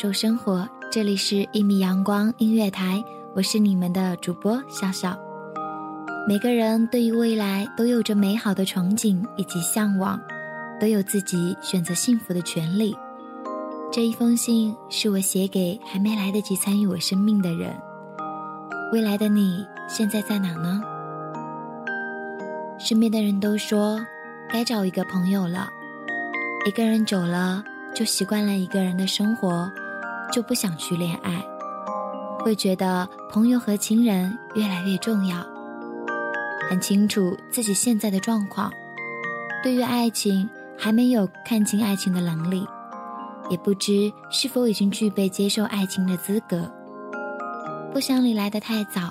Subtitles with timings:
[0.00, 0.64] 受生活。
[0.92, 3.02] 这里是一米阳光音乐台，
[3.34, 5.18] 我是你们的主播笑笑。
[6.28, 10.16] 每个人对于未来都有着美好的憧憬以及向往，
[10.80, 12.96] 都有自己选择幸福的权利。
[13.90, 17.74] 这一封信是我写给还没来得及参与我生命的人。
[18.92, 20.80] 未来的你现在在哪呢？
[22.78, 23.98] 身边的人都说，
[24.48, 25.68] 该找一个朋友了。
[26.68, 27.64] 一个人久了。
[27.94, 29.68] 就习惯了一个人的生活，
[30.32, 31.44] 就不想去恋爱，
[32.40, 35.36] 会觉得朋友和亲人越来越重要。
[36.68, 38.70] 很清楚自己现在的状况，
[39.62, 42.66] 对于爱情还没有看清爱情的能力，
[43.48, 46.70] 也不知是否已经具备接受爱情的资格。
[47.90, 49.10] 不想你来的太早，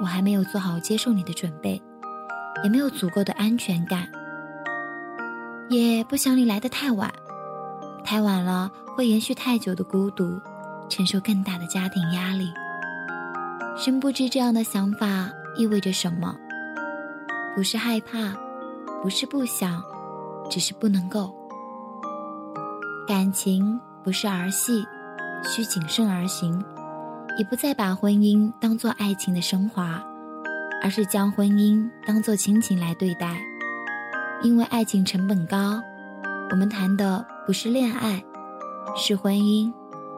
[0.00, 1.82] 我还没有做好接受你的准备，
[2.62, 4.06] 也没有足够的安全感，
[5.70, 7.10] 也不想你来的太晚。
[8.04, 10.40] 太晚了，会延续太久的孤独，
[10.88, 12.48] 承受更大的家庭压力。
[13.76, 16.34] 真不知这样的想法意味着什么？
[17.56, 18.36] 不是害怕，
[19.02, 19.82] 不是不想，
[20.48, 21.34] 只是不能够。
[23.06, 24.86] 感情不是儿戏，
[25.42, 26.64] 需谨慎而行，
[27.36, 30.00] 也不再把婚姻当做爱情的升华，
[30.82, 33.36] 而是将婚姻当做亲情来对待。
[34.42, 35.82] 因为爱情成本高，
[36.50, 37.26] 我们谈的。
[37.46, 38.24] 不是恋爱，
[38.96, 39.72] 是婚姻，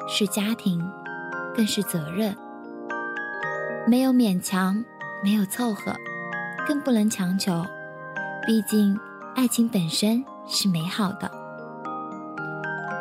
[0.09, 0.83] 是家庭，
[1.55, 2.37] 更是责任。
[3.89, 4.85] 没有勉强，
[5.23, 5.95] 没有凑合，
[6.67, 7.65] 更不能强求。
[8.47, 8.99] 毕竟，
[9.35, 11.31] 爱情本身是美好的。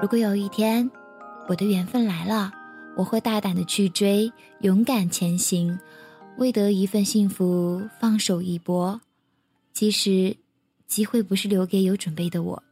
[0.02, 0.90] 如果有一天，
[1.48, 2.52] 我的缘分来了，
[2.96, 5.78] 我会大胆的去追，勇敢前行，
[6.38, 9.02] 为得一份幸福，放手一搏。
[9.74, 10.38] 即使
[10.88, 12.64] 机会不是留给有准备的我。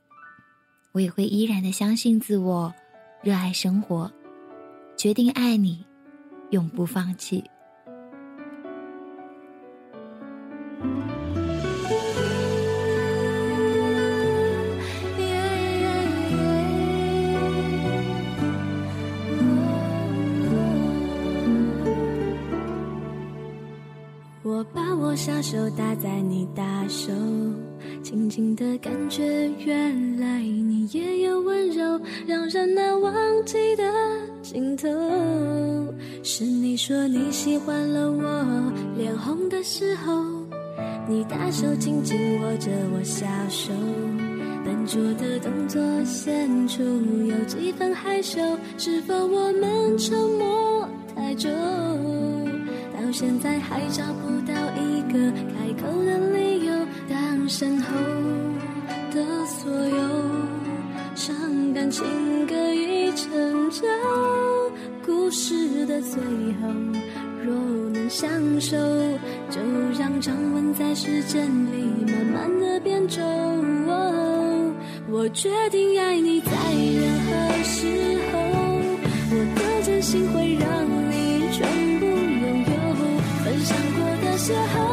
[0.94, 2.74] 我也会依然的相信自我，
[3.24, 4.12] 热爱生活，
[4.98, 5.86] 决定爱你，
[6.50, 7.42] 永不放弃。
[24.44, 27.14] 我把我小手搭在你大手。
[28.02, 31.23] 轻轻的感觉，原来你也有，
[32.28, 33.14] 让人难忘
[33.46, 33.84] 记的
[34.42, 34.88] 镜头。
[36.24, 40.24] 是你说你喜欢了我脸红的时候，
[41.08, 43.72] 你大手紧紧握着我小手，
[44.64, 48.40] 笨拙的动作显出有几分害羞。
[48.78, 51.50] 是否我们沉默太久，
[52.94, 56.74] 到现在还找不到一个开口的理由？
[57.10, 57.88] 当身后
[59.14, 60.23] 的所有
[61.74, 62.06] 伤感情
[62.46, 63.82] 歌已成就，
[65.04, 66.22] 故事的最
[66.62, 66.70] 后，
[67.44, 67.56] 若
[67.90, 68.30] 能相
[68.62, 68.78] 守，
[69.50, 69.60] 就
[69.98, 73.22] 让掌纹在时间里慢慢的变皱。
[75.10, 77.88] 我决定爱你，在任何时
[78.32, 78.38] 候，
[79.32, 81.68] 我的真心会让你全
[82.00, 82.74] 部拥有，
[83.44, 84.93] 分享过的邂逅。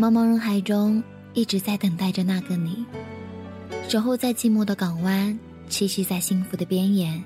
[0.00, 1.02] 茫茫人海中，
[1.34, 2.86] 一直在等待着那个你，
[3.86, 5.38] 守候在寂寞的港湾，
[5.68, 7.22] 栖息在幸福的边沿。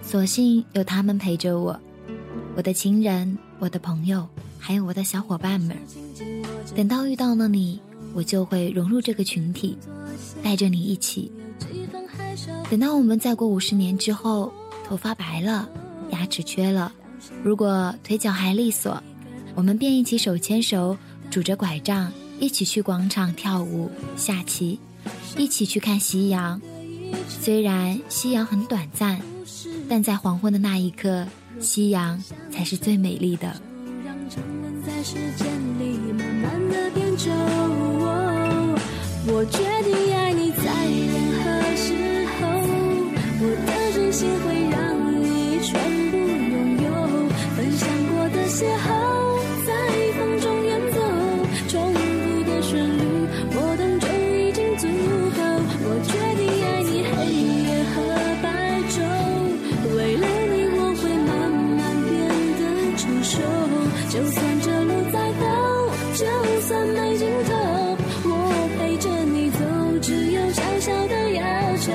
[0.00, 1.76] 所幸有他们陪着我，
[2.54, 4.24] 我的亲人，我的朋友，
[4.60, 5.76] 还有我的小伙伴们。
[6.76, 7.80] 等到遇到了你，
[8.14, 9.76] 我就会融入这个群体，
[10.40, 11.32] 带着你一起。
[12.70, 14.52] 等到我们再过五十年之后，
[14.86, 15.68] 头发白了，
[16.10, 16.92] 牙齿缺了，
[17.42, 19.02] 如果腿脚还利索，
[19.56, 20.96] 我们便一起手牵手，
[21.30, 24.78] 拄着拐杖，一起去广场跳舞、下棋，
[25.36, 26.60] 一起去看夕阳。
[27.28, 29.20] 虽然夕阳很短暂，
[29.88, 31.26] 但在黄昏的那一刻，
[31.60, 33.60] 夕阳才是最美丽的。
[39.26, 41.44] 我决定爱你，在任何
[41.76, 42.46] 时候，
[43.40, 44.63] 我的真心会
[64.14, 65.46] 就算这路再高，
[66.14, 66.24] 就
[66.60, 67.50] 算没尽头。
[68.22, 69.58] 我陪着你走，
[70.00, 71.42] 只有小小的要
[71.78, 71.92] 求。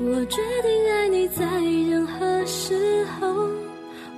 [0.00, 1.44] 我决定爱你，在
[1.90, 3.28] 任何时候，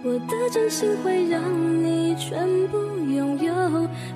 [0.05, 1.43] 我的真心会让
[1.83, 2.79] 你全部
[3.13, 3.53] 拥有。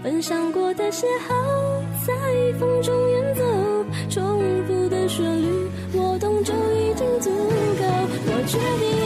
[0.00, 2.14] 分享过的邂逅，在
[2.60, 3.42] 风中远走，
[4.08, 7.84] 重复的旋律，我懂就已经足够。
[8.26, 9.03] 我决定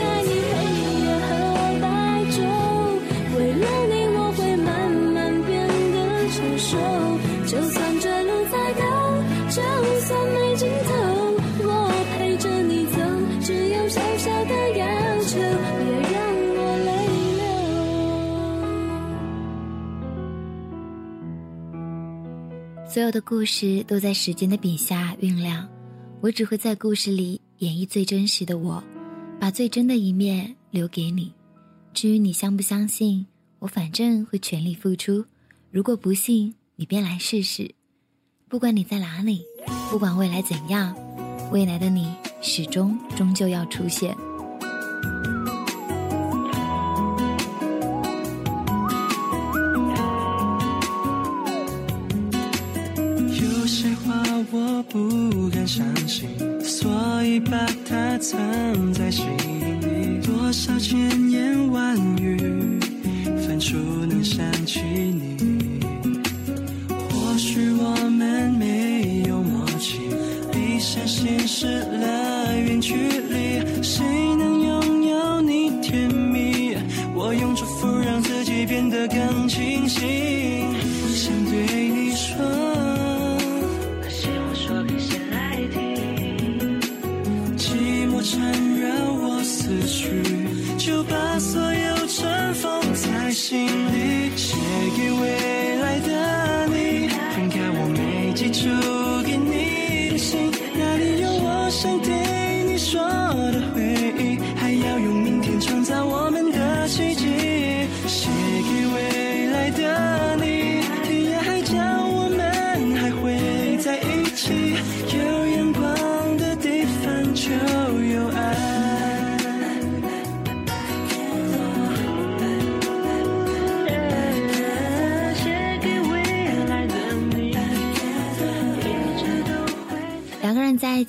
[10.09, 10.93] 算没尽头。
[22.91, 25.69] 所有的故事都在时间的笔下酝酿，
[26.21, 28.83] 我只会在故事里演绎最真实的我，
[29.39, 31.31] 把最真的一面留给你。
[31.93, 33.27] 至于你相不相信，
[33.59, 35.23] 我反正会全力付出。
[35.69, 37.69] 如果不信，你便来试试。
[38.49, 39.43] 不管你在哪里，
[39.89, 40.93] 不管未来怎样，
[41.51, 44.15] 未来的你始终终究要出现。
[53.33, 54.13] 有些话
[54.51, 56.29] 我不敢相信，
[56.61, 60.21] 所以把它藏在心里。
[60.21, 62.79] 多少千言万语，
[63.45, 63.75] 翻出
[64.05, 65.18] 能想起你。
[70.89, 73.83] 闭上心失了远距离。
[73.83, 74.03] 谁
[74.39, 76.75] 能拥有你甜蜜？
[77.13, 80.01] 我用祝福让自己变得更清醒，
[81.13, 82.37] 想对你说。
[84.01, 86.81] 可惜我说给谁来听？
[87.55, 90.23] 寂寞缠绕我思绪，
[90.79, 94.57] 就把所有尘封在心里，写
[94.97, 95.58] 给未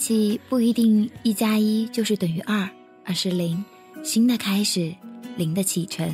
[0.01, 2.67] 起不一定一加一就是等于二，
[3.05, 3.63] 而是零。
[4.03, 4.91] 新的开始，
[5.37, 6.11] 零的启程。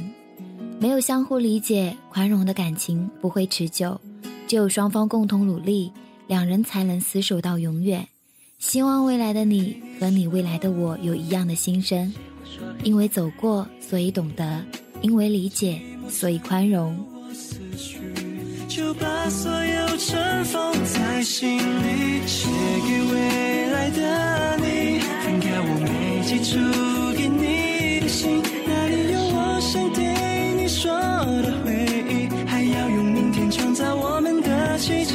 [0.81, 3.99] 没有相互理解、宽容的感情不会持久，
[4.49, 5.93] 只有双方共同努力，
[6.27, 8.07] 两人才能厮守到永远。
[8.59, 12.13] 希望未来的你和你未来的我有一样的心声，
[12.83, 14.61] 因为走过，所以懂得；
[15.01, 16.99] 因为理解，所以宽容。
[18.77, 22.47] 就把所有尘封在心里，写
[22.87, 25.01] 给未来的你。
[25.25, 26.59] 翻开我没寄出
[27.17, 30.05] 给你的信，那里有我想对
[30.61, 31.73] 你说的回
[32.07, 32.29] 忆？
[32.47, 35.15] 还要用明天创造我们的奇迹，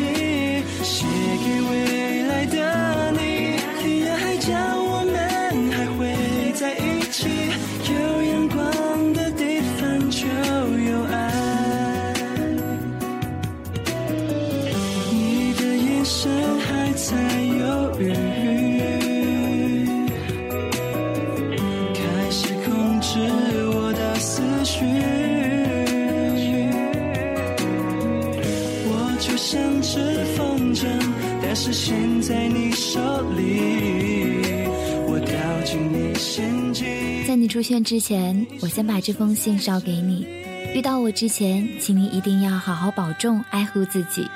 [32.22, 33.00] 在你手
[33.32, 34.68] 里，
[35.08, 35.36] 我掉
[35.66, 36.86] 进你陷阱。
[37.28, 40.28] 在你出现之前，我先把这封信捎给你。
[40.76, 44.28] 遇到我之前，请你一定要好好保重，爱护自己。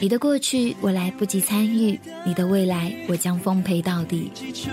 [0.00, 4.30] 你的过去我来不及参与，你的未来我将奉陪到底。
[4.34, 4.70] 寄出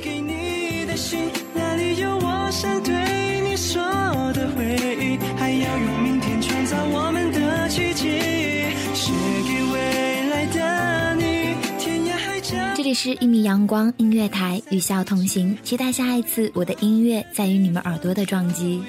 [0.00, 1.18] 给你的信，
[1.54, 2.94] 哪里有我想对
[12.94, 18.82] 是一米阳光音乐台，与笑同行，期待下一次我的音乐在于你们耳朵的撞击。